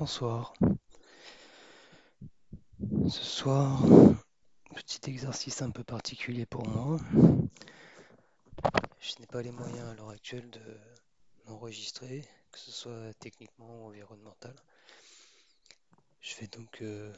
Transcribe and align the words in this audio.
Bonsoir. 0.00 0.54
Ce 3.06 3.22
soir, 3.22 3.82
petit 4.74 5.10
exercice 5.10 5.60
un 5.60 5.70
peu 5.70 5.84
particulier 5.84 6.46
pour 6.46 6.66
moi. 6.66 6.96
Je 8.98 9.20
n'ai 9.20 9.26
pas 9.26 9.42
les 9.42 9.50
moyens 9.50 9.86
à 9.90 9.94
l'heure 9.94 10.08
actuelle 10.08 10.48
de 10.48 10.78
m'enregistrer, 11.44 12.24
que 12.50 12.58
ce 12.58 12.70
soit 12.70 13.12
techniquement 13.18 13.68
ou 13.82 13.88
environnemental. 13.88 14.56
Je 16.22 16.34
vais 16.36 16.46
donc 16.46 16.80
euh, 16.80 17.12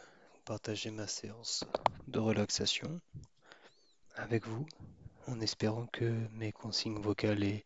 partager 0.45 0.91
ma 0.91 1.07
séance 1.07 1.63
de 2.09 2.19
relaxation 2.19 3.01
avec 4.17 4.45
vous, 4.45 4.67
en 5.29 5.41
espérant 5.41 5.87
que 5.87 6.27
mes 6.33 6.51
consignes 6.51 7.01
vocales 7.01 7.45
et 7.45 7.65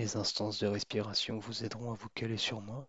mes 0.00 0.16
instances 0.16 0.58
de 0.58 0.66
respiration 0.66 1.38
vous 1.38 1.62
aideront 1.62 1.92
à 1.92 1.94
vous 1.94 2.08
caler 2.08 2.38
sur 2.38 2.60
moi 2.60 2.88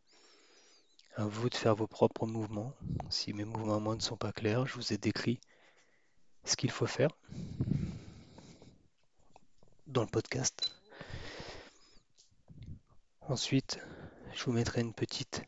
à 1.15 1.25
vous 1.25 1.49
de 1.49 1.55
faire 1.55 1.75
vos 1.75 1.87
propres 1.87 2.25
mouvements. 2.25 2.73
Si 3.09 3.33
mes 3.33 3.45
mouvements 3.45 3.79
moi 3.79 3.95
ne 3.95 4.01
sont 4.01 4.17
pas 4.17 4.31
clairs, 4.31 4.65
je 4.65 4.75
vous 4.75 4.93
ai 4.93 4.97
décrit 4.97 5.39
ce 6.45 6.55
qu'il 6.55 6.71
faut 6.71 6.87
faire 6.87 7.09
dans 9.87 10.01
le 10.01 10.07
podcast. 10.07 10.71
Ensuite, 13.21 13.79
je 14.33 14.43
vous 14.45 14.53
mettrai 14.53 14.81
une 14.81 14.93
petite 14.93 15.43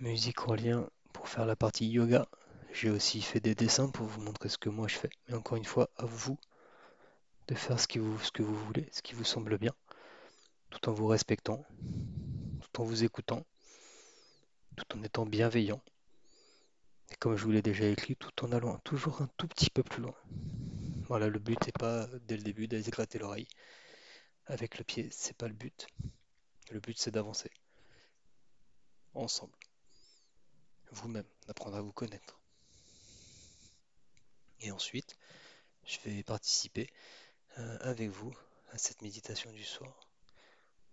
musique 0.00 0.48
en 0.48 0.54
lien 0.54 0.88
pour 1.12 1.28
faire 1.28 1.46
la 1.46 1.56
partie 1.56 1.86
yoga. 1.86 2.26
J'ai 2.72 2.90
aussi 2.90 3.20
fait 3.20 3.40
des 3.40 3.54
dessins 3.54 3.88
pour 3.88 4.06
vous 4.06 4.20
montrer 4.20 4.48
ce 4.48 4.58
que 4.58 4.68
moi 4.70 4.88
je 4.88 4.96
fais. 4.96 5.10
Mais 5.28 5.34
encore 5.34 5.56
une 5.56 5.64
fois, 5.64 5.88
à 5.96 6.06
vous 6.06 6.38
de 7.48 7.54
faire 7.54 7.78
ce 7.78 7.86
que 7.86 7.98
vous 8.42 8.56
voulez, 8.66 8.88
ce 8.90 9.02
qui 9.02 9.14
vous 9.14 9.24
semble 9.24 9.58
bien, 9.58 9.72
tout 10.70 10.88
en 10.88 10.92
vous 10.92 11.06
respectant, 11.06 11.64
tout 12.60 12.80
en 12.80 12.84
vous 12.84 13.04
écoutant 13.04 13.44
tout 14.76 14.96
en 14.96 15.02
étant 15.02 15.26
bienveillant. 15.26 15.80
Et 17.10 17.16
comme 17.16 17.36
je 17.36 17.44
vous 17.44 17.52
l'ai 17.52 17.62
déjà 17.62 17.86
écrit, 17.86 18.16
tout 18.16 18.44
en 18.44 18.52
allant 18.52 18.78
toujours 18.78 19.22
un 19.22 19.28
tout 19.36 19.48
petit 19.48 19.70
peu 19.70 19.82
plus 19.82 20.02
loin. 20.02 20.14
Voilà, 21.06 21.28
le 21.28 21.38
but 21.38 21.58
n'est 21.66 21.72
pas 21.72 22.08
dès 22.26 22.36
le 22.36 22.42
début 22.42 22.66
d'aller 22.66 22.82
se 22.82 22.90
gratter 22.90 23.18
l'oreille 23.18 23.48
avec 24.46 24.78
le 24.78 24.84
pied, 24.84 25.08
c'est 25.10 25.36
pas 25.36 25.48
le 25.48 25.54
but. 25.54 25.86
Le 26.70 26.80
but 26.80 26.98
c'est 26.98 27.10
d'avancer 27.10 27.50
ensemble. 29.14 29.56
Vous-même, 30.90 31.26
d'apprendre 31.46 31.76
à 31.76 31.80
vous 31.80 31.92
connaître. 31.92 32.38
Et 34.60 34.70
ensuite, 34.70 35.16
je 35.84 35.98
vais 36.04 36.22
participer 36.22 36.90
euh, 37.58 37.78
avec 37.80 38.10
vous 38.10 38.34
à 38.70 38.78
cette 38.78 39.02
méditation 39.02 39.52
du 39.52 39.64
soir 39.64 40.08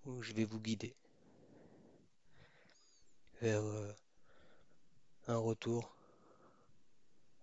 où 0.05 0.21
je 0.21 0.33
vais 0.33 0.45
vous 0.45 0.59
guider 0.59 0.95
vers 3.41 3.63
euh, 3.63 3.91
un 5.27 5.37
retour 5.37 5.91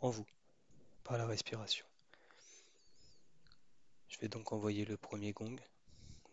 en 0.01 0.11
vous 0.11 0.27
par 1.03 1.19
la 1.19 1.27
respiration. 1.27 1.85
Je 4.09 4.19
vais 4.21 4.29
donc 4.29 4.53
envoyer 4.53 4.85
le 4.85 4.97
premier 4.97 5.33
gong 5.33 5.57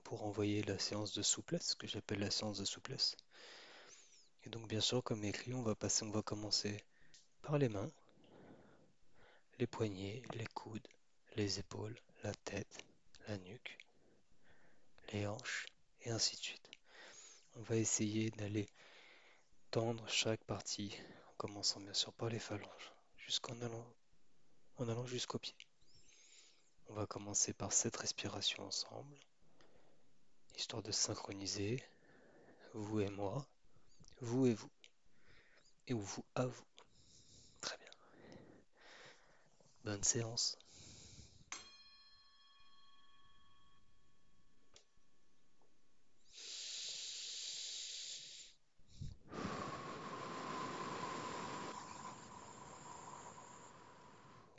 pour 0.03 0.23
envoyer 0.23 0.61
la 0.63 0.77
séance 0.77 1.13
de 1.13 1.23
souplesse, 1.23 1.73
que 1.73 1.87
j'appelle 1.87 2.19
la 2.19 2.29
séance 2.29 2.59
de 2.59 2.65
souplesse. 2.65 3.17
Et 4.43 4.49
donc 4.49 4.67
bien 4.67 4.81
sûr, 4.81 5.03
comme 5.03 5.23
écrit, 5.23 5.55
on 5.55 5.63
va 5.63 5.73
passer, 5.73 6.05
on 6.05 6.11
va 6.11 6.21
commencer 6.21 6.83
par 7.41 7.57
les 7.57 7.69
mains, 7.69 7.91
les 9.57 9.65
poignets, 9.65 10.21
les 10.35 10.45
coudes, 10.45 10.87
les 11.35 11.59
épaules, 11.59 11.95
la 12.23 12.33
tête, 12.33 12.85
la 13.27 13.37
nuque, 13.39 13.79
les 15.11 15.25
hanches, 15.25 15.65
et 16.03 16.11
ainsi 16.11 16.35
de 16.35 16.41
suite. 16.41 16.69
On 17.55 17.61
va 17.61 17.77
essayer 17.77 18.29
d'aller 18.31 18.69
chaque 20.07 20.43
partie, 20.45 20.95
en 21.27 21.33
commençant 21.35 21.81
bien 21.81 21.93
sûr 21.93 22.13
par 22.13 22.29
les 22.29 22.39
phalanges, 22.39 22.93
jusqu'en 23.17 23.59
allant, 23.61 23.85
en 24.77 24.87
allant 24.87 25.05
jusqu'aux 25.05 25.37
pieds. 25.37 25.67
On 26.87 26.93
va 26.93 27.05
commencer 27.05 27.51
par 27.53 27.73
cette 27.73 27.97
respiration 27.97 28.65
ensemble, 28.65 29.17
histoire 30.55 30.81
de 30.81 30.93
synchroniser 30.93 31.83
vous 32.73 33.01
et 33.01 33.09
moi, 33.09 33.45
vous 34.21 34.47
et 34.47 34.53
vous, 34.53 34.71
et 35.87 35.93
vous 35.93 36.23
à 36.35 36.45
vous. 36.45 36.65
Très 37.59 37.77
bien. 37.77 37.91
Bonne 39.83 40.03
séance. 40.03 40.57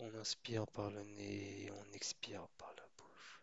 On 0.07 0.19
inspire 0.21 0.67
par 0.69 0.89
le 0.91 1.03
nez 1.03 1.65
et 1.65 1.71
on 1.73 1.93
expire 1.93 2.47
par 2.59 2.73
la 2.77 2.85
bouche. 2.97 3.41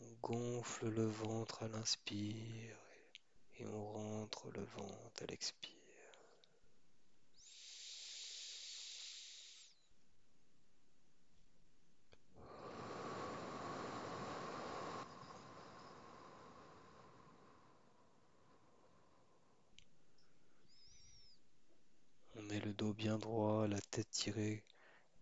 On 0.00 0.12
gonfle 0.22 0.90
le 0.90 1.06
ventre 1.06 1.64
à 1.64 1.68
l'inspire 1.68 2.76
et 3.58 3.66
on 3.66 3.92
rentre 3.92 4.48
le 4.52 4.62
ventre 4.62 5.22
à 5.22 5.26
l'expire. 5.26 5.72
le 22.64 22.71
bien 22.90 23.18
droit, 23.18 23.68
la 23.68 23.80
tête 23.80 24.10
tirée 24.10 24.64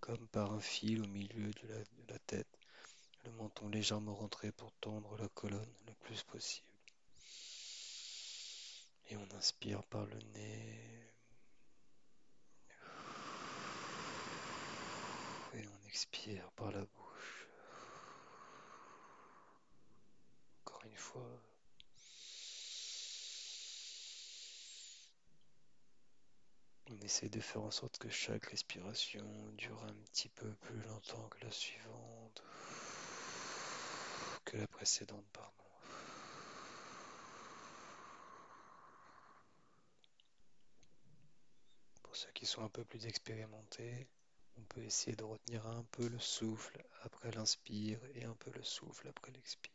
comme 0.00 0.26
par 0.28 0.52
un 0.52 0.60
fil 0.60 1.02
au 1.02 1.06
milieu 1.06 1.50
de 1.50 1.84
la, 2.08 2.18
tête, 2.20 2.58
le 3.24 3.30
menton 3.32 3.68
légèrement 3.68 4.14
rentré 4.14 4.50
pour 4.50 4.72
tendre 4.80 5.16
la 5.18 5.28
colonne 5.28 5.74
le 5.86 5.92
plus 5.94 6.22
possible. 6.22 6.66
Et 9.10 9.16
on 9.16 9.36
inspire 9.36 9.82
par 9.84 10.06
le 10.06 10.18
nez. 10.32 11.12
Et 15.54 15.66
on 15.66 15.86
expire 15.86 16.50
par 16.52 16.72
la 16.72 16.80
bouche. 16.80 17.48
Encore 20.64 20.84
une 20.86 20.96
fois. 20.96 21.49
On 27.00 27.04
essaie 27.06 27.30
de 27.30 27.40
faire 27.40 27.62
en 27.62 27.70
sorte 27.70 27.96
que 27.96 28.10
chaque 28.10 28.44
respiration 28.46 29.24
dure 29.56 29.82
un 29.84 29.94
petit 30.12 30.28
peu 30.28 30.52
plus 30.60 30.78
longtemps 30.82 31.28
que 31.30 31.42
la 31.44 31.50
suivante, 31.50 32.42
que 34.44 34.58
la 34.58 34.66
précédente, 34.66 35.24
pardon. 35.32 35.50
Pour 42.02 42.14
ceux 42.14 42.30
qui 42.32 42.44
sont 42.44 42.62
un 42.62 42.68
peu 42.68 42.84
plus 42.84 43.06
expérimentés, 43.06 44.06
on 44.58 44.62
peut 44.62 44.82
essayer 44.82 45.16
de 45.16 45.24
retenir 45.24 45.66
un 45.66 45.84
peu 45.92 46.06
le 46.06 46.18
souffle 46.18 46.84
après 47.02 47.30
l'inspire 47.30 47.98
et 48.14 48.24
un 48.24 48.34
peu 48.34 48.50
le 48.50 48.62
souffle 48.62 49.08
après 49.08 49.32
l'expire. 49.32 49.72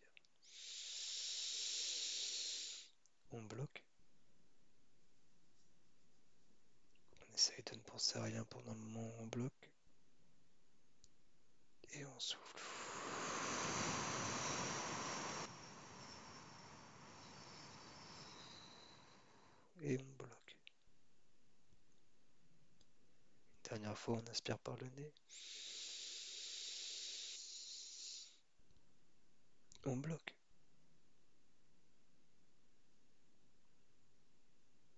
On 3.31 3.41
bloque. 3.41 3.84
Essaye 7.35 7.63
de 7.66 7.75
ne 7.75 7.81
penser 7.81 8.18
à 8.18 8.23
rien 8.23 8.46
pendant 8.46 8.73
le 8.73 8.79
moment 8.79 9.12
on 9.19 9.25
bloque. 9.28 9.69
Et 11.91 12.05
on 12.05 12.20
souffle. 12.20 12.61
Et 19.84 19.97
on 19.99 20.23
bloque. 20.23 20.58
dernière 23.70 23.97
fois, 23.97 24.16
on 24.16 24.32
inspire 24.32 24.58
par 24.59 24.78
le 24.78 24.87
nez. 24.87 25.11
On 29.85 29.97
bloque. 29.97 30.34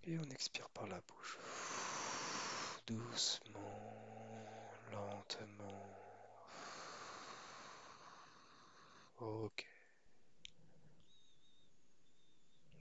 Et 0.03 0.17
on 0.19 0.29
expire 0.29 0.69
par 0.69 0.87
la 0.87 1.01
bouche 1.01 1.37
doucement, 2.87 3.59
lentement. 4.91 5.97
Ok. 9.19 9.67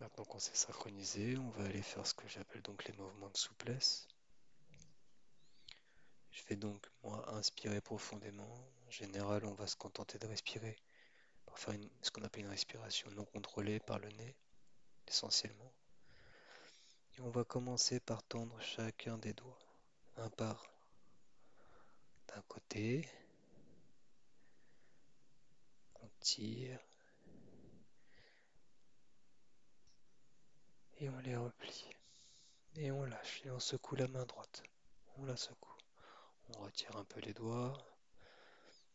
Maintenant 0.01 0.25
qu'on 0.25 0.39
s'est 0.39 0.55
synchronisé, 0.55 1.37
on 1.37 1.51
va 1.51 1.65
aller 1.65 1.83
faire 1.83 2.07
ce 2.07 2.15
que 2.15 2.29
j'appelle 2.29 2.63
donc 2.63 2.85
les 2.85 2.93
mouvements 2.95 3.31
de 3.31 3.37
souplesse. 3.37 4.07
Je 6.31 6.43
vais 6.49 6.57
donc, 6.57 6.87
moi, 7.03 7.29
inspirer 7.35 7.81
profondément. 7.81 8.69
En 8.87 8.91
général, 8.91 9.45
on 9.45 9.55
va 9.55 9.67
se 9.67 9.75
contenter 9.75 10.19
de 10.19 10.27
respirer 10.27 10.77
pour 11.47 11.59
faire 11.59 11.75
ce 12.03 12.11
qu'on 12.11 12.23
appelle 12.23 12.45
une 12.45 12.51
respiration 12.51 13.11
non 13.13 13.25
contrôlée 13.25 13.81
par 13.81 13.99
le 13.99 14.09
nez, 14.11 14.37
essentiellement. 15.09 15.73
Et 17.17 17.23
on 17.23 17.31
va 17.31 17.45
commencer 17.45 17.99
par 17.99 18.23
tendre 18.23 18.61
chacun 18.61 19.17
des 19.19 19.33
doigts, 19.33 19.66
un 20.17 20.31
par 20.31 20.73
d'un 22.29 22.43
côté. 22.43 23.09
On 26.01 26.09
tire 26.21 26.81
et 30.99 31.09
on 31.09 31.19
les 31.19 31.37
replie. 31.37 31.91
Et 32.77 32.91
on 32.91 33.05
lâche 33.05 33.43
et 33.45 33.51
on 33.51 33.61
secoue 33.61 33.97
la 33.97 34.09
main 34.09 34.25
droite. 34.25 34.63
On 35.17 35.25
la 35.25 35.37
secoue. 35.37 35.77
On 36.51 36.61
retire 36.61 36.97
un 36.97 37.05
peu 37.05 37.21
les 37.21 37.33
doigts. 37.33 37.77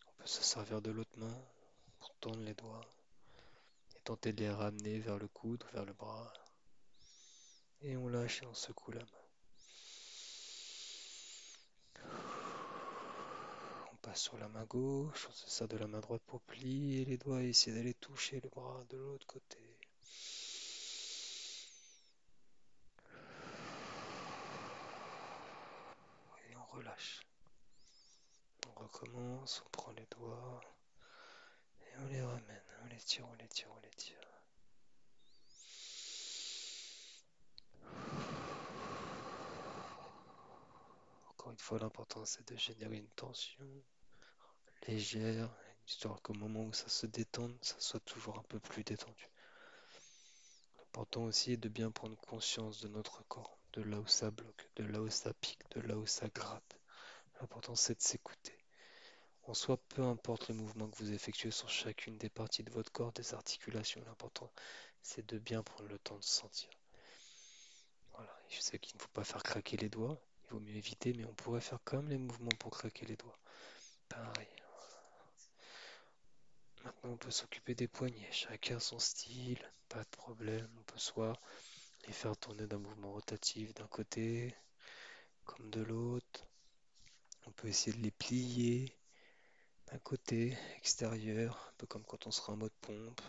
On 0.08 0.12
peut 0.18 0.28
se 0.28 0.44
servir 0.44 0.82
de 0.82 0.92
l'autre 0.92 1.18
main 1.18 1.46
pour 2.00 2.14
tendre 2.16 2.42
les 2.42 2.54
doigts 2.54 2.86
et 3.96 4.00
tenter 4.02 4.34
de 4.34 4.42
les 4.42 4.50
ramener 4.50 5.00
vers 5.00 5.18
le 5.18 5.28
coude 5.28 5.64
ou 5.64 5.74
vers 5.74 5.86
le 5.86 5.94
bras. 5.94 6.32
Et 7.82 7.98
on 7.98 8.08
lâche 8.08 8.44
et 8.44 8.46
on 8.46 8.54
secoue 8.54 8.92
la 8.92 9.02
main. 9.02 9.21
Sur 14.14 14.38
la 14.38 14.50
main 14.50 14.66
gauche, 14.66 15.28
on 15.30 15.34
se 15.34 15.50
sert 15.50 15.68
de 15.68 15.78
la 15.78 15.88
main 15.88 16.00
droite 16.02 16.22
pour 16.28 16.42
plier 16.42 17.06
les 17.06 17.18
doigts 17.18 17.42
et 17.42 17.50
essayer 17.50 17.76
d'aller 17.76 17.94
toucher 17.94 18.42
le 18.42 18.50
bras 18.50 18.84
de 18.90 18.98
l'autre 18.98 19.26
côté. 19.26 19.58
Et 26.50 26.56
on 26.56 26.66
relâche. 26.76 27.22
On 28.68 28.80
recommence, 28.80 29.64
on 29.66 29.70
prend 29.70 29.92
les 29.94 30.08
doigts 30.08 30.62
et 31.82 31.98
on 32.00 32.08
les 32.08 32.22
ramène. 32.22 32.62
On 32.84 32.88
les 32.88 32.98
tire, 32.98 33.28
on 33.30 33.34
les 33.36 33.48
tire, 33.48 33.68
on 33.76 33.80
les 33.80 33.90
tire. 33.92 34.18
Encore 41.30 41.52
une 41.52 41.60
fois, 41.60 41.80
l'important 41.80 42.26
c'est 42.26 42.48
de 42.52 42.58
générer 42.58 42.98
une 42.98 43.10
tension 43.10 43.66
légère, 44.88 45.50
histoire 45.88 46.22
qu'au 46.22 46.34
moment 46.34 46.64
où 46.64 46.74
ça 46.74 46.90
se 46.90 47.06
détende, 47.06 47.56
ça 47.62 47.76
soit 47.80 48.00
toujours 48.02 48.40
un 48.40 48.44
peu 48.44 48.60
plus 48.60 48.84
détendu. 48.84 49.30
L'important 50.78 51.24
aussi 51.24 51.54
est 51.54 51.58
de 51.58 51.70
bien 51.70 51.92
prendre 51.92 52.18
conscience 52.18 52.82
de 52.82 52.88
notre 52.88 53.24
corps, 53.28 53.58
de 53.74 53.82
là 53.82 54.00
où 54.00 54.08
ça 54.08 54.32
bloque, 54.32 54.70
de 54.76 54.84
là 54.84 55.02
où 55.02 55.10
ça 55.10 55.34
pique, 55.34 55.62
de 55.72 55.82
là 55.82 55.98
où 55.98 56.06
ça 56.06 56.28
gratte. 56.30 56.80
L'important 57.40 57.76
c'est 57.76 57.96
de 57.96 58.02
s'écouter. 58.02 58.58
En 59.44 59.54
soi, 59.54 59.78
peu 59.90 60.04
importe 60.04 60.50
le 60.50 60.56
mouvement 60.56 60.90
que 60.90 60.98
vous 60.98 61.14
effectuez 61.14 61.52
sur 61.52 61.70
chacune 61.70 62.18
des 62.18 62.30
parties 62.30 62.64
de 62.64 62.72
votre 62.72 62.92
corps, 62.92 63.12
des 63.14 63.34
articulations, 63.34 64.02
l'important 64.06 64.52
c'est 65.02 65.26
de 65.26 65.40
bien 65.40 65.64
prendre 65.64 65.90
le 65.90 66.00
temps 66.00 66.18
de 66.18 66.24
sentir. 66.24 66.70
Voilà, 68.14 68.38
je 68.50 68.60
sais 68.60 68.78
qu'il 68.80 68.96
ne 68.96 69.02
faut 69.02 69.10
pas 69.10 69.24
faire 69.24 69.44
craquer 69.44 69.78
les 69.78 69.90
doigts, 69.90 70.22
il 70.46 70.52
vaut 70.52 70.60
mieux 70.60 70.76
éviter, 70.76 71.14
mais 71.14 71.26
on 71.26 71.34
pourrait 71.34 71.62
faire 71.62 71.80
même 71.94 72.10
les 72.10 72.18
mouvements 72.18 72.56
pour 72.60 72.72
craquer 72.72 73.06
les 73.06 73.16
doigts. 73.16 73.40
Pareil. 74.10 74.61
Maintenant, 76.84 77.12
on 77.12 77.18
peut 77.18 77.32
s'occuper 77.32 77.76
des 77.76 77.88
poignets. 77.88 78.32
Chacun 78.32 78.80
son 78.80 78.98
style, 78.98 79.60
pas 79.90 80.04
de 80.04 80.10
problème. 80.10 80.68
On 80.80 80.84
peut 80.84 80.98
soit 80.98 81.40
les 82.08 82.14
faire 82.14 82.36
tourner 82.38 82.66
d'un 82.66 82.80
mouvement 82.80 83.12
rotatif 83.12 83.74
d'un 83.76 83.88
côté, 83.88 84.56
comme 85.46 85.70
de 85.70 85.82
l'autre. 85.82 86.48
On 87.46 87.52
peut 87.52 87.68
essayer 87.68 87.96
de 87.96 88.02
les 88.02 88.12
plier 88.12 88.98
d'un 89.92 90.00
côté, 90.00 90.58
extérieur, 90.78 91.68
un 91.70 91.74
peu 91.78 91.86
comme 91.86 92.06
quand 92.06 92.26
on 92.26 92.32
sera 92.32 92.54
en 92.54 92.58
mode 92.58 92.74
pompe. 92.82 93.22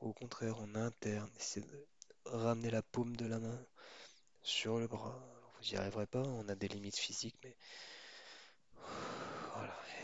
Au 0.00 0.12
contraire, 0.12 0.58
en 0.58 0.74
interne, 0.74 1.30
essayer 1.38 1.64
de 1.66 1.86
ramener 2.24 2.70
la 2.70 2.82
paume 2.82 3.16
de 3.16 3.26
la 3.26 3.38
main 3.38 3.66
sur 4.42 4.78
le 4.78 4.88
bras. 4.88 5.22
Vous 5.58 5.70
n'y 5.70 5.76
arriverez 5.76 6.06
pas, 6.06 6.22
on 6.22 6.48
a 6.48 6.54
des 6.54 6.68
limites 6.68 6.98
physiques, 6.98 7.36
mais 7.44 7.56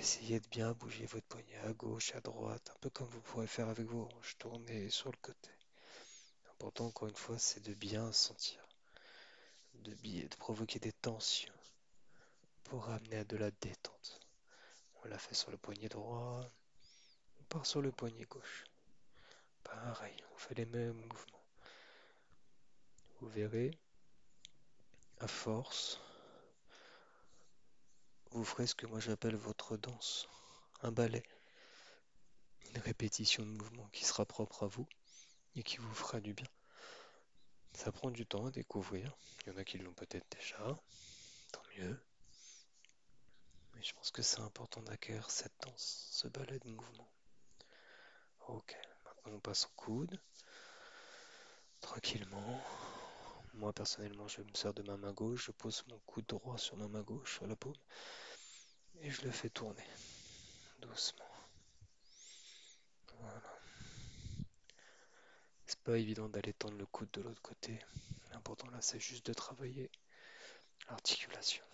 essayez 0.03 0.41
de 0.41 0.49
bien 0.49 0.73
bouger 0.73 1.07
votre 1.07 1.27
poignet 1.27 1.59
à 1.59 1.73
gauche, 1.73 2.13
à 2.17 2.21
droite, 2.21 2.73
un 2.75 2.79
peu 2.81 2.91
comme 2.91 3.07
vous 3.07 3.21
pourrez 3.21 3.47
faire 3.47 3.69
avec 3.69 3.87
vos 3.87 4.09
hanches, 4.09 4.37
tourner 4.37 4.91
sur 4.91 5.13
le 5.13 5.19
côté. 5.23 5.51
L'important, 6.45 6.87
encore 6.87 7.07
une 7.07 7.15
fois, 7.15 7.39
c'est 7.39 7.61
de 7.61 7.73
bien 7.73 8.11
sentir, 8.11 8.67
de, 9.75 9.93
de 9.93 10.37
provoquer 10.37 10.81
des 10.81 10.91
tensions 10.91 11.55
pour 12.65 12.87
ramener 12.87 13.19
à 13.19 13.25
de 13.25 13.37
la 13.37 13.53
détente. 13.53 14.21
On 15.05 15.09
l'a 15.09 15.19
fait 15.19 15.37
sur 15.37 15.53
le 15.53 15.57
poignet 15.57 15.89
droit, 15.89 16.51
on 17.41 17.45
part 17.45 17.65
sur 17.65 17.81
le 17.81 17.93
poignet 17.93 18.25
gauche. 18.25 18.65
Pareil, 19.63 20.17
on 20.35 20.37
fait 20.37 20.55
les 20.55 20.67
mêmes 20.67 20.97
mouvements. 20.97 21.47
Vous 23.21 23.29
verrez, 23.29 23.71
à 25.21 25.29
force, 25.29 26.01
vous 28.33 28.45
ferez 28.45 28.67
ce 28.67 28.75
que 28.75 28.87
moi 28.87 28.99
j'appelle 28.99 29.37
votre 29.37 29.77
danse, 29.77 30.27
un 30.83 30.91
ballet, 30.91 31.23
une 32.71 32.81
répétition 32.81 33.43
de 33.43 33.51
mouvements 33.51 33.89
qui 33.93 34.05
sera 34.05 34.25
propre 34.25 34.63
à 34.63 34.67
vous 34.67 34.87
et 35.55 35.63
qui 35.63 35.77
vous 35.77 35.95
fera 35.95 36.21
du 36.21 36.33
bien. 36.33 36.49
Ça 37.75 37.93
prend 37.93 38.11
du 38.11 38.27
temps 38.27 38.47
à 38.47 38.51
découvrir. 38.51 39.15
Il 39.41 39.53
y 39.53 39.55
en 39.55 39.59
a 39.59 39.65
qui 39.65 39.79
l'ont 39.79 39.93
peut-être 39.93 40.27
déjà, 40.31 40.81
tant 41.53 41.63
mieux. 41.77 42.03
Mais 43.75 43.83
je 43.83 43.93
pense 43.95 44.11
que 44.11 44.23
c'est 44.23 44.41
important 44.41 44.83
d'acquérir 44.83 45.31
cette 45.31 45.59
danse, 45.63 46.09
ce 46.11 46.29
ballet 46.29 46.59
de 46.59 46.71
mouvement. 46.71 47.11
Ok, 48.49 48.77
maintenant 49.05 49.37
on 49.37 49.41
passe 49.41 49.67
au 49.67 49.71
coude. 49.77 50.19
Tranquillement. 51.81 52.63
Moi 53.55 53.73
personnellement, 53.73 54.29
je 54.29 54.41
me 54.41 54.55
sers 54.55 54.73
de 54.75 54.83
ma 54.83 54.97
main 54.97 55.13
gauche, 55.13 55.47
je 55.47 55.53
pose 55.53 55.85
mon 55.89 55.99
coude 56.01 56.27
droit 56.27 56.59
sur 56.59 56.77
ma 56.77 56.89
main 56.89 57.03
gauche, 57.03 57.35
sur 57.35 57.47
la 57.47 57.57
paume, 57.57 57.75
et 59.01 59.11
je 59.11 59.23
le 59.23 59.31
fais 59.31 59.51
tourner 59.51 59.87
doucement. 60.81 61.25
Voilà. 63.19 63.43
C'est 65.67 65.79
pas 65.81 65.99
évident 65.99 66.29
d'aller 66.29 66.53
tendre 66.55 66.77
le 66.79 66.87
coude 66.87 67.11
de 67.13 67.21
l'autre 67.21 67.43
côté. 67.43 67.79
L'important 68.33 68.69
là, 68.71 68.81
c'est 68.81 69.01
juste 69.01 69.27
de 69.27 69.35
travailler 69.35 69.91
l'articulation. 70.89 71.65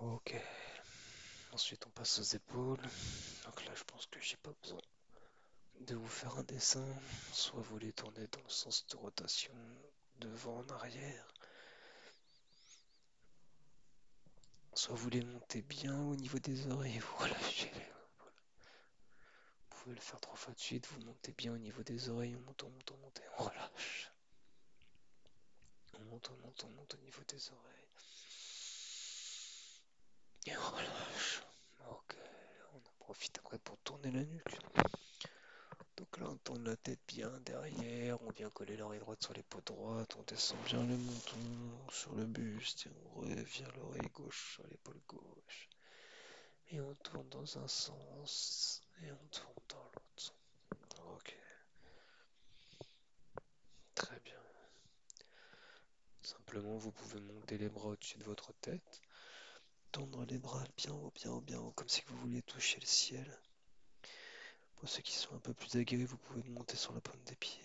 Ok. 0.00 0.34
Ensuite, 1.52 1.86
on 1.86 1.90
passe 1.90 2.18
aux 2.18 2.36
épaules. 2.36 2.82
Donc 3.44 3.64
là, 3.64 3.72
je 3.74 3.84
pense 3.84 4.06
que 4.06 4.20
j'ai 4.20 4.36
pas 4.36 4.52
besoin 4.62 4.80
de 5.80 5.94
vous 5.94 6.08
faire 6.08 6.36
un 6.36 6.42
dessin. 6.44 6.86
Soit 7.32 7.60
vous 7.62 7.78
les 7.78 7.92
tournez 7.92 8.26
dans 8.28 8.42
le 8.42 8.50
sens 8.50 8.86
de 8.88 8.96
rotation, 8.96 9.54
devant 10.18 10.58
en 10.58 10.68
arrière. 10.70 11.34
Soit 14.74 14.96
vous 14.96 15.10
les 15.10 15.22
montez 15.22 15.62
bien 15.62 15.96
au 15.96 16.16
niveau 16.16 16.38
des 16.38 16.66
oreilles. 16.68 16.98
Vous 16.98 17.16
relâchez. 17.16 17.72
Vous 19.70 19.76
pouvez 19.90 19.94
le 19.94 20.00
faire 20.00 20.20
trois 20.20 20.36
fois 20.36 20.52
de 20.54 20.58
suite. 20.58 20.86
Vous 20.88 21.00
montez 21.04 21.32
bien 21.32 21.52
au 21.52 21.58
niveau 21.58 21.82
des 21.82 22.08
oreilles. 22.08 22.34
On 22.36 22.40
monte, 22.40 22.62
on 22.64 22.70
monte, 22.70 22.90
on 22.90 22.96
monte 22.98 23.20
on 23.38 23.42
relâche. 23.44 24.10
On 25.98 26.04
monte, 26.06 26.30
on 26.30 26.36
monte, 26.44 26.64
on 26.64 26.70
monte 26.70 26.94
au 26.94 26.98
niveau 26.98 27.22
des 27.28 27.50
oreilles. 27.50 27.88
Et 30.46 30.56
on 30.56 30.70
relâche. 30.70 31.42
Ok. 31.90 32.16
On 32.72 32.76
en 32.78 32.94
profite 32.98 33.38
après 33.38 33.58
pour 33.58 33.78
tourner 33.78 34.10
la 34.10 34.24
nuque. 34.24 34.58
Donc 35.96 36.18
là, 36.18 36.26
on 36.28 36.36
tourne 36.38 36.64
la 36.64 36.76
tête 36.76 37.00
bien 37.06 37.30
derrière, 37.44 38.20
on 38.22 38.30
vient 38.30 38.50
coller 38.50 38.76
l'oreille 38.76 38.98
droite 38.98 39.22
sur 39.22 39.32
l'épaule 39.32 39.62
droite, 39.64 40.16
on 40.18 40.22
descend 40.24 40.58
bien 40.64 40.82
le 40.84 40.96
menton 40.96 41.36
sur 41.92 42.14
le 42.16 42.24
buste 42.24 42.86
et 42.86 42.90
on 42.90 43.20
revient 43.20 43.66
l'oreille 43.76 44.10
gauche 44.12 44.54
sur 44.54 44.66
l'épaule 44.66 45.00
gauche. 45.06 45.68
Et 46.70 46.80
on 46.80 46.94
tourne 46.96 47.28
dans 47.28 47.58
un 47.58 47.68
sens 47.68 48.82
et 49.02 49.12
on 49.12 49.26
tourne 49.30 49.54
dans 49.68 49.84
l'autre. 49.94 50.34
Ok. 51.14 51.36
Très 53.94 54.18
bien. 54.20 54.34
Simplement, 56.22 56.76
vous 56.76 56.90
pouvez 56.90 57.20
monter 57.20 57.58
les 57.58 57.68
bras 57.68 57.90
au-dessus 57.90 58.18
de 58.18 58.24
votre 58.24 58.52
tête, 58.54 59.02
tendre 59.92 60.24
les 60.24 60.38
bras 60.38 60.64
bien 60.76 60.92
haut, 60.92 61.12
bien 61.14 61.30
haut, 61.30 61.40
bien 61.40 61.60
haut, 61.60 61.72
comme 61.72 61.88
si 61.88 62.02
vous 62.06 62.16
vouliez 62.16 62.42
toucher 62.42 62.80
le 62.80 62.86
ciel. 62.86 63.40
Pour 64.84 64.90
ceux 64.90 65.00
qui 65.00 65.14
sont 65.14 65.34
un 65.34 65.38
peu 65.38 65.54
plus 65.54 65.76
aguerris, 65.76 66.04
vous 66.04 66.18
pouvez 66.18 66.42
monter 66.50 66.76
sur 66.76 66.92
la 66.92 67.00
pointe 67.00 67.24
des 67.24 67.36
pieds. 67.36 67.64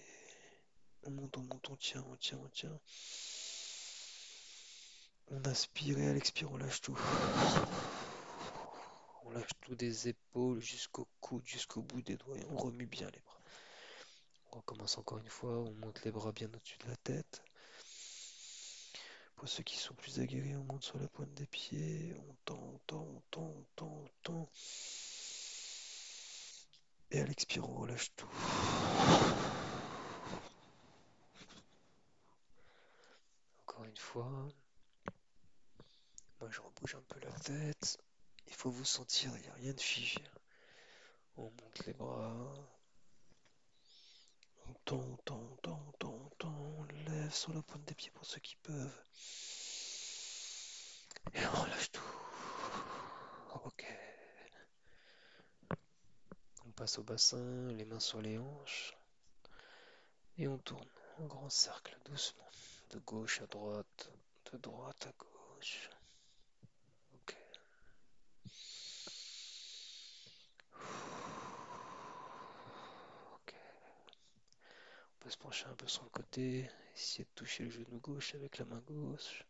On 1.03 1.11
monte, 1.11 1.35
on 1.35 1.41
monte, 1.41 1.69
on 1.69 1.75
tient, 1.75 2.01
on 2.09 2.15
tient, 2.15 2.39
on 2.41 2.47
tient. 2.47 2.79
On 5.27 5.43
aspire 5.43 5.99
et 5.99 6.07
à 6.07 6.13
l'expire, 6.13 6.49
on 6.49 6.55
lâche 6.55 6.79
tout. 6.79 6.97
On 9.25 9.31
lâche 9.31 9.49
tout 9.59 9.75
des 9.75 10.07
épaules 10.07 10.61
jusqu'au 10.61 11.09
coude, 11.19 11.45
jusqu'au 11.45 11.81
bout 11.81 12.01
des 12.01 12.15
doigts 12.15 12.38
on 12.51 12.55
remue 12.55 12.85
bien 12.85 13.09
les 13.09 13.19
bras. 13.19 13.41
On 14.53 14.59
recommence 14.59 14.97
encore 14.97 15.17
une 15.17 15.27
fois, 15.27 15.57
on 15.57 15.73
monte 15.73 16.01
les 16.05 16.11
bras 16.11 16.31
bien 16.31 16.47
au-dessus 16.47 16.77
de 16.77 16.88
la 16.88 16.95
tête. 16.95 17.43
Pour 19.35 19.49
ceux 19.49 19.63
qui 19.63 19.75
sont 19.75 19.93
plus 19.93 20.21
aguerris, 20.21 20.55
on 20.55 20.63
monte 20.63 20.85
sur 20.85 20.97
la 20.97 21.09
pointe 21.09 21.33
des 21.33 21.47
pieds, 21.47 22.15
on 22.29 22.35
tend, 22.45 22.63
on 22.63 22.79
tend, 22.88 23.01
on 23.01 23.21
tend, 23.29 23.41
on 23.41 23.65
tend, 23.75 24.05
on 24.05 24.09
tend. 24.23 24.49
Et 27.11 27.21
à 27.21 27.25
l'expire, 27.25 27.67
on 27.67 27.73
relâche 27.75 28.11
tout. 28.15 28.29
Encore 33.61 33.83
une 33.85 33.97
fois. 33.97 34.47
Moi, 36.39 36.49
je 36.51 36.61
rebouge 36.61 36.95
un 36.95 37.01
peu 37.07 37.19
la 37.21 37.31
tête. 37.39 37.97
Il 38.47 38.53
faut 38.53 38.69
vous 38.69 38.85
sentir, 38.85 39.31
il 39.35 39.41
n'y 39.41 39.47
a 39.47 39.53
rien 39.53 39.73
de 39.73 39.81
figé. 39.81 40.21
On 41.37 41.43
monte 41.43 41.85
les 41.85 41.93
bras. 41.93 42.53
On 44.67 44.73
tend, 44.85 44.97
on 44.97 45.17
tend, 45.17 45.39
on 45.39 45.55
tend, 45.57 45.93
tend, 45.99 46.29
tend. 46.37 46.55
On 46.77 46.83
lève 47.09 47.33
sur 47.33 47.53
la 47.53 47.61
pointe 47.63 47.85
des 47.85 47.95
pieds 47.95 48.11
pour 48.11 48.25
ceux 48.25 48.39
qui 48.39 48.55
peuvent. 48.57 49.01
Et 51.33 51.45
on 51.45 51.61
relâche 51.63 51.91
tout. 51.91 52.01
Ok. 53.65 53.85
Passe 56.79 56.98
au 56.98 57.03
bassin, 57.03 57.67
les 57.74 57.83
mains 57.83 58.00
sur 58.00 58.21
les 58.21 58.38
hanches. 58.38 58.95
Et 60.38 60.48
on 60.48 60.57
tourne 60.59 60.88
en 61.17 61.25
grand 61.25 61.50
cercle, 61.50 61.98
doucement. 62.05 62.50
De 62.91 63.00
gauche 63.00 63.41
à 63.41 63.48
droite, 63.48 64.09
de 64.53 64.57
droite 64.59 65.05
à 65.05 65.12
gauche. 65.12 65.89
Ok. 67.15 67.36
On 75.03 75.19
peut 75.19 75.29
se 75.29 75.38
pencher 75.38 75.65
un 75.65 75.75
peu 75.75 75.88
sur 75.89 76.03
le 76.05 76.09
côté, 76.12 76.69
essayer 76.95 77.25
de 77.25 77.29
toucher 77.36 77.65
le 77.65 77.71
genou 77.71 78.00
gauche 78.00 78.36
avec 78.36 78.57
la 78.57 78.63
main 78.63 78.81
gauche. 78.88 79.43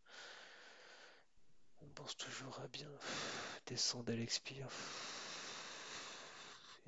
On 1.83 1.89
pense 1.89 2.17
toujours 2.17 2.59
à 2.59 2.67
bien 2.69 2.89
descendre 3.67 4.12
à 4.12 4.15
l'expire. 4.15 4.67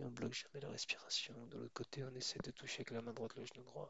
On 0.04 0.10
bloque 0.10 0.34
jamais 0.34 0.62
la 0.62 0.70
respiration. 0.70 1.34
De 1.48 1.58
l'autre 1.58 1.74
côté, 1.74 2.04
on 2.04 2.16
essaie 2.16 2.40
de 2.40 2.52
toucher 2.52 2.78
avec 2.78 2.92
la 2.92 3.02
main 3.02 3.14
droite 3.14 3.36
le 3.36 3.46
genou 3.46 3.64
droit. 3.64 3.90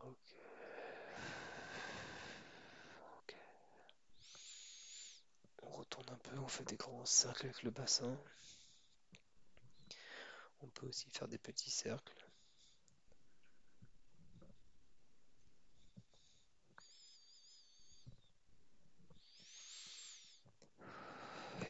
Ok. 0.00 0.36
Ok. 3.18 3.36
On 5.62 5.70
retourne 5.70 6.10
un 6.10 6.18
peu, 6.18 6.38
on 6.38 6.48
fait 6.48 6.64
des 6.64 6.76
grands 6.76 7.06
cercles 7.06 7.46
avec 7.46 7.62
le 7.62 7.70
bassin. 7.70 8.18
On 10.60 10.68
peut 10.68 10.86
aussi 10.86 11.08
faire 11.10 11.28
des 11.28 11.38
petits 11.38 11.70
cercles. 11.70 12.23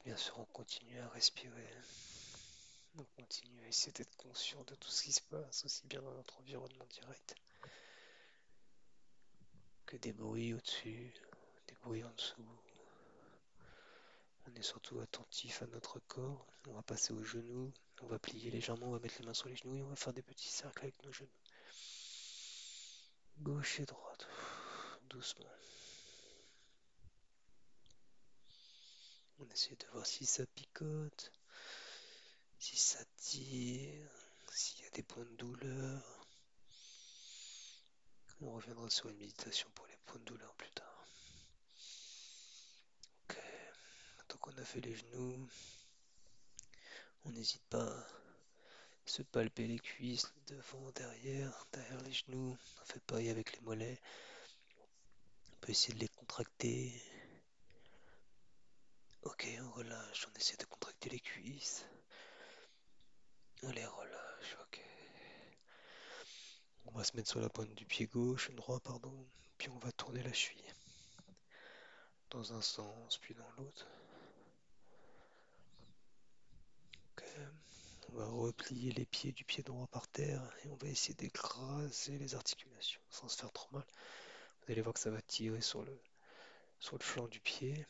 Bien 0.04 0.16
sûr, 0.16 0.38
on 0.38 0.44
continue 0.46 0.98
à 1.00 1.08
respirer. 1.08 1.68
On 2.98 3.04
continue 3.16 3.64
à 3.64 3.68
essayer 3.68 3.92
d'être 3.92 4.16
conscient 4.16 4.62
de 4.64 4.74
tout 4.76 4.90
ce 4.90 5.02
qui 5.02 5.12
se 5.12 5.22
passe, 5.22 5.64
aussi 5.64 5.86
bien 5.86 6.00
dans 6.02 6.12
notre 6.14 6.38
environnement 6.40 6.86
direct 6.86 7.34
que 9.86 9.96
des 9.96 10.12
bruits 10.12 10.54
au-dessus, 10.54 11.12
des 11.68 11.74
bruits 11.82 12.04
en 12.04 12.12
dessous. 12.12 12.46
On 14.46 14.54
est 14.54 14.62
surtout 14.62 15.00
attentif 15.00 15.62
à 15.62 15.66
notre 15.66 15.98
corps. 16.00 16.46
On 16.68 16.72
va 16.72 16.82
passer 16.82 17.12
aux 17.12 17.22
genoux, 17.22 17.72
on 18.02 18.06
va 18.06 18.18
plier 18.18 18.50
légèrement, 18.50 18.88
on 18.88 18.92
va 18.92 18.98
mettre 18.98 19.16
les 19.20 19.26
mains 19.26 19.34
sur 19.34 19.48
les 19.48 19.56
genoux 19.56 19.76
et 19.76 19.82
on 19.82 19.88
va 19.88 19.96
faire 19.96 20.12
des 20.12 20.22
petits 20.22 20.48
cercles 20.48 20.84
avec 20.84 21.02
nos 21.02 21.12
genoux. 21.12 21.30
Gauche 23.38 23.80
et 23.80 23.86
droite, 23.86 24.26
doucement. 25.08 25.50
On 29.38 29.48
essaie 29.50 29.76
de 29.76 29.86
voir 29.92 30.06
si 30.06 30.26
ça 30.26 30.46
picote, 30.46 31.32
si 32.58 32.76
ça 32.76 33.04
tire, 33.16 34.10
s'il 34.52 34.84
y 34.84 34.86
a 34.86 34.90
des 34.90 35.02
points 35.02 35.24
de 35.24 35.36
douleur. 35.36 36.26
On 38.40 38.52
reviendra 38.52 38.88
sur 38.90 39.08
une 39.08 39.16
méditation 39.16 39.68
pour 39.74 39.86
les 39.86 39.96
points 40.06 40.18
de 40.20 40.24
douleur 40.24 40.54
plus 40.54 40.70
tard. 40.70 41.06
Ok, 43.24 43.38
donc 44.28 44.46
on 44.48 44.58
a 44.58 44.64
fait 44.64 44.80
les 44.80 44.94
genoux. 44.94 45.48
On 47.24 47.30
n'hésite 47.30 47.64
pas 47.70 47.88
à 47.88 48.06
se 49.06 49.22
palper 49.22 49.66
les 49.66 49.78
cuisses 49.78 50.32
devant, 50.46 50.90
derrière, 50.92 51.66
derrière 51.72 52.00
les 52.02 52.12
genoux. 52.12 52.56
On 52.82 52.84
fait 52.84 53.02
pareil 53.02 53.30
avec 53.30 53.52
les 53.52 53.60
mollets. 53.62 54.00
On 55.52 55.56
peut 55.60 55.70
essayer 55.70 55.94
de 55.94 56.00
les 56.00 56.08
contracter. 56.08 57.02
Ok, 59.24 59.46
on 59.60 59.70
relâche, 59.70 60.26
on 60.28 60.38
essaie 60.38 60.56
de 60.56 60.64
contracter 60.66 61.10
les 61.10 61.20
cuisses. 61.20 61.84
On 63.62 63.70
les 63.70 63.86
relâche, 63.86 64.56
ok. 64.62 64.80
On 66.86 66.92
va 66.92 67.04
se 67.04 67.16
mettre 67.16 67.30
sur 67.30 67.40
la 67.40 67.48
pointe 67.48 67.74
du 67.74 67.86
pied 67.86 68.06
gauche, 68.06 68.50
droit, 68.52 68.80
pardon, 68.80 69.26
puis 69.58 69.68
on 69.70 69.78
va 69.78 69.90
tourner 69.92 70.22
la 70.22 70.32
cheville. 70.32 70.72
Dans 72.30 72.52
un 72.52 72.60
sens, 72.60 73.18
puis 73.18 73.34
dans 73.34 73.50
l'autre. 73.52 73.86
Ok. 77.12 77.24
On 78.10 78.16
va 78.16 78.26
replier 78.26 78.92
les 78.92 79.06
pieds 79.06 79.32
du 79.32 79.44
pied 79.44 79.62
droit 79.62 79.86
par 79.88 80.06
terre 80.08 80.42
et 80.64 80.68
on 80.68 80.76
va 80.76 80.88
essayer 80.88 81.14
d'écraser 81.14 82.18
les 82.18 82.34
articulations 82.34 83.00
sans 83.10 83.28
se 83.28 83.38
faire 83.38 83.52
trop 83.52 83.68
mal. 83.72 83.86
Vous 84.66 84.72
allez 84.72 84.82
voir 84.82 84.94
que 84.94 85.00
ça 85.00 85.10
va 85.10 85.20
tirer 85.22 85.60
sur 85.60 85.82
le, 85.82 85.98
sur 86.78 86.96
le 86.98 87.02
flanc 87.02 87.26
du 87.28 87.40
pied. 87.40 87.86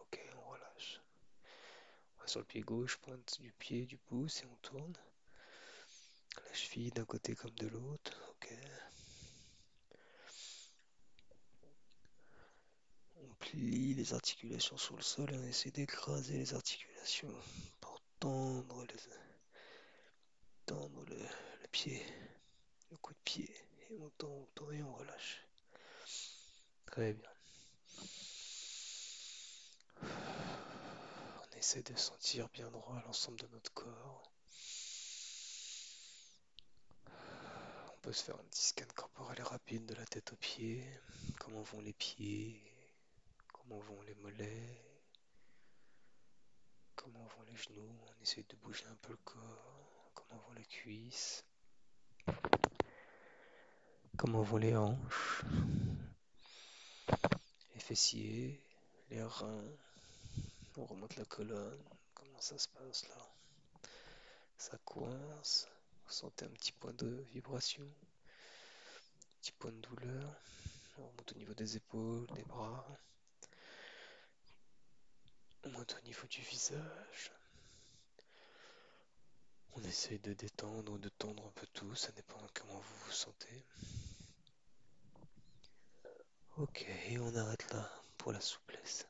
Ok, 0.00 0.20
on 0.36 0.50
relâche. 0.50 1.00
On 2.16 2.17
va 2.17 2.17
sur 2.28 2.40
le 2.40 2.46
pied 2.46 2.60
gauche, 2.60 2.98
pointe 2.98 3.40
du 3.40 3.50
pied, 3.52 3.86
du 3.86 3.96
pouce 3.96 4.42
et 4.42 4.46
on 4.46 4.56
tourne. 4.56 4.96
La 6.36 6.52
cheville 6.52 6.90
d'un 6.90 7.06
côté 7.06 7.34
comme 7.34 7.52
de 7.52 7.68
l'autre. 7.68 8.20
Ok. 8.30 8.54
On 13.16 13.34
plie 13.40 13.94
les 13.94 14.12
articulations 14.12 14.76
sur 14.76 14.96
le 14.96 15.02
sol 15.02 15.32
et 15.32 15.38
on 15.38 15.44
essaie 15.44 15.70
d'écraser 15.70 16.36
les 16.36 16.54
articulations 16.54 17.34
pour 17.80 17.98
tendre, 18.20 18.84
les, 18.84 19.00
tendre 20.66 21.04
le, 21.06 21.16
le 21.16 21.68
pied, 21.72 22.02
le 22.90 22.96
coup 22.98 23.14
de 23.14 23.18
pied. 23.24 23.50
Et 23.90 23.98
on 24.00 24.10
tend, 24.10 24.28
on 24.28 24.46
tend 24.54 24.70
et 24.70 24.82
on 24.82 24.92
relâche. 24.92 25.42
Très 26.84 27.14
bien. 27.14 27.30
Essaie 31.58 31.82
de 31.82 31.96
sentir 31.96 32.48
bien 32.50 32.70
droit 32.70 33.02
l'ensemble 33.04 33.40
de 33.40 33.48
notre 33.48 33.72
corps. 33.74 34.30
On 37.08 37.98
peut 38.00 38.12
se 38.12 38.22
faire 38.22 38.36
un 38.36 38.44
petit 38.44 38.66
scan 38.66 38.86
corporel 38.94 39.42
rapide 39.42 39.84
de 39.84 39.94
la 39.94 40.06
tête 40.06 40.32
aux 40.32 40.36
pieds. 40.36 40.84
Comment 41.40 41.62
vont 41.62 41.80
les 41.80 41.94
pieds? 41.94 42.62
Comment 43.52 43.80
vont 43.80 44.00
les 44.02 44.14
mollets? 44.14 44.84
Comment 46.94 47.26
vont 47.26 47.42
les 47.50 47.56
genoux? 47.56 47.98
On 48.06 48.22
essaie 48.22 48.44
de 48.48 48.54
bouger 48.54 48.86
un 48.86 48.96
peu 49.02 49.10
le 49.10 49.18
corps. 49.24 50.12
Comment 50.14 50.40
vont 50.46 50.52
les 50.52 50.64
cuisses? 50.64 51.44
Comment 54.16 54.42
vont 54.42 54.58
les 54.58 54.76
hanches? 54.76 55.42
Les 57.74 57.80
fessiers? 57.80 58.62
Les 59.10 59.24
reins? 59.24 59.72
On 60.78 60.86
remonte 60.86 61.16
la 61.16 61.24
colonne. 61.24 61.84
Comment 62.14 62.40
ça 62.40 62.56
se 62.56 62.68
passe 62.68 63.06
là 63.08 63.28
Ça 64.56 64.78
coince. 64.84 65.68
Vous 66.06 66.12
sentez 66.12 66.46
un 66.46 66.50
petit 66.50 66.72
point 66.72 66.94
de 66.94 67.24
vibration 67.32 67.86
Petit 69.40 69.52
point 69.52 69.72
de 69.72 69.80
douleur 69.80 70.40
on 70.98 71.06
remonte 71.06 71.32
au 71.32 71.38
niveau 71.38 71.54
des 71.54 71.76
épaules, 71.76 72.26
des 72.34 72.42
bras. 72.44 72.86
On 75.64 75.70
monte 75.70 75.96
au 76.00 76.04
niveau 76.04 76.26
du 76.26 76.40
visage. 76.42 77.32
On 79.74 79.82
essaye 79.82 80.18
de 80.18 80.32
détendre 80.32 80.92
ou 80.92 80.98
de 80.98 81.08
tendre 81.08 81.46
un 81.46 81.50
peu 81.52 81.66
tout, 81.72 81.94
ça 81.94 82.10
dépend 82.12 82.40
de 82.40 82.48
comment 82.54 82.78
vous 82.80 82.96
vous 83.06 83.12
sentez. 83.12 83.64
Ok, 86.56 86.86
on 87.20 87.36
arrête 87.36 87.72
là 87.72 87.88
pour 88.16 88.32
la 88.32 88.40
souplesse. 88.40 89.06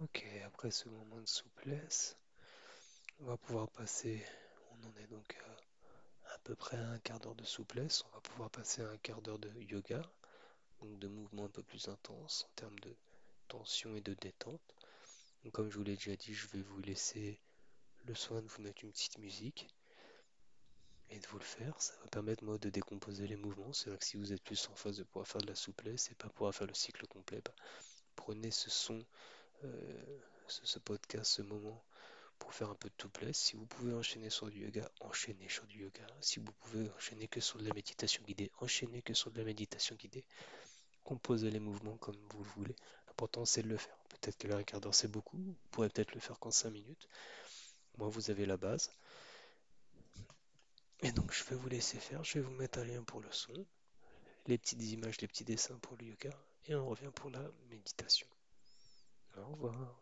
Ok, 0.00 0.24
après 0.46 0.70
ce 0.70 0.88
moment 0.88 1.20
de 1.20 1.26
souplesse, 1.26 2.16
on 3.18 3.24
va 3.24 3.36
pouvoir 3.36 3.68
passer, 3.68 4.24
on 4.70 4.86
en 4.86 4.94
est 5.02 5.08
donc 5.08 5.36
à, 5.44 6.34
à 6.34 6.38
peu 6.44 6.54
près 6.54 6.76
à 6.76 6.88
un 6.90 6.98
quart 7.00 7.18
d'heure 7.18 7.34
de 7.34 7.44
souplesse, 7.44 8.04
on 8.04 8.14
va 8.14 8.20
pouvoir 8.20 8.48
passer 8.48 8.80
à 8.82 8.88
un 8.88 8.96
quart 8.98 9.20
d'heure 9.22 9.40
de 9.40 9.50
yoga, 9.60 10.00
donc 10.80 11.00
de 11.00 11.08
mouvements 11.08 11.46
un 11.46 11.50
peu 11.50 11.64
plus 11.64 11.88
intenses 11.88 12.46
en 12.48 12.54
termes 12.54 12.78
de 12.78 12.94
tension 13.48 13.96
et 13.96 14.00
de 14.00 14.14
détente. 14.14 14.60
Comme 15.52 15.68
je 15.68 15.78
vous 15.78 15.84
l'ai 15.84 15.96
déjà 15.96 16.14
dit, 16.14 16.32
je 16.32 16.46
vais 16.48 16.62
vous 16.62 16.80
laisser 16.80 17.40
le 18.04 18.14
soin 18.14 18.40
de 18.40 18.46
vous 18.46 18.62
mettre 18.62 18.84
une 18.84 18.92
petite 18.92 19.18
musique 19.18 19.66
et 21.10 21.18
de 21.18 21.26
vous 21.26 21.38
le 21.38 21.44
faire. 21.44 21.74
Ça 21.82 21.94
va 22.02 22.06
permettre 22.08 22.44
moi 22.44 22.56
de 22.58 22.70
décomposer 22.70 23.26
les 23.26 23.36
mouvements. 23.36 23.72
C'est 23.72 23.90
vrai 23.90 23.98
que 23.98 24.04
si 24.04 24.16
vous 24.16 24.32
êtes 24.32 24.44
plus 24.44 24.68
en 24.68 24.76
phase 24.76 24.98
de 24.98 25.02
pouvoir 25.02 25.26
faire 25.26 25.40
de 25.40 25.48
la 25.48 25.56
souplesse 25.56 26.08
et 26.12 26.14
pas 26.14 26.28
pouvoir 26.28 26.54
faire 26.54 26.68
le 26.68 26.74
cycle 26.74 27.04
complet, 27.08 27.40
bah, 27.44 27.54
prenez 28.14 28.52
ce 28.52 28.70
son, 28.70 29.04
euh, 29.64 30.18
ce, 30.46 30.78
podcast, 30.78 31.32
ce 31.32 31.42
moment 31.42 31.84
pour 32.38 32.54
faire 32.54 32.70
un 32.70 32.74
peu 32.74 32.88
de 32.88 33.02
souplesse. 33.02 33.38
Si 33.38 33.56
vous 33.56 33.66
pouvez 33.66 33.92
enchaîner 33.92 34.30
sur 34.30 34.48
du 34.48 34.60
yoga, 34.60 34.88
enchaînez 35.00 35.48
sur 35.48 35.66
du 35.66 35.82
yoga. 35.82 36.06
Si 36.20 36.38
vous 36.38 36.52
pouvez 36.52 36.90
enchaîner 36.90 37.28
que 37.28 37.40
sur 37.40 37.58
de 37.58 37.66
la 37.66 37.74
méditation 37.74 38.22
guidée, 38.24 38.50
enchaînez 38.60 39.02
que 39.02 39.14
sur 39.14 39.30
de 39.30 39.38
la 39.38 39.44
méditation 39.44 39.96
guidée. 39.96 40.24
Composez 41.04 41.50
les 41.50 41.60
mouvements 41.60 41.96
comme 41.96 42.16
vous 42.30 42.44
le 42.44 42.50
voulez. 42.50 42.76
L'important 43.08 43.44
c'est 43.44 43.62
de 43.62 43.68
le 43.68 43.76
faire. 43.76 43.96
Peut-être 44.08 44.38
que 44.38 44.46
le 44.46 44.62
quart 44.62 44.80
d'heure 44.80 44.94
c'est 44.94 45.10
beaucoup, 45.10 45.38
vous 45.38 45.56
pourrez 45.70 45.88
peut-être 45.88 46.14
le 46.14 46.20
faire 46.20 46.38
qu'en 46.38 46.50
5 46.50 46.70
minutes. 46.70 47.08
Moi 47.96 48.08
vous 48.08 48.30
avez 48.30 48.46
la 48.46 48.56
base. 48.56 48.90
Et 51.00 51.12
donc 51.12 51.32
je 51.32 51.44
vais 51.44 51.56
vous 51.56 51.68
laisser 51.68 51.98
faire, 51.98 52.24
je 52.24 52.34
vais 52.34 52.40
vous 52.40 52.52
mettre 52.52 52.80
un 52.80 52.84
lien 52.84 53.02
pour 53.04 53.20
le 53.20 53.30
son, 53.30 53.66
les 54.46 54.58
petites 54.58 54.82
images, 54.82 55.20
les 55.20 55.28
petits 55.28 55.44
dessins 55.44 55.78
pour 55.78 55.96
le 55.96 56.06
yoga, 56.06 56.30
et 56.66 56.74
on 56.74 56.86
revient 56.86 57.10
pour 57.14 57.30
la 57.30 57.42
méditation. 57.70 58.26
Au 59.46 59.52
revoir. 59.52 60.00